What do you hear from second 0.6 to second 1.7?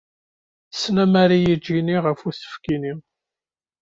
Tesnemmer-iyi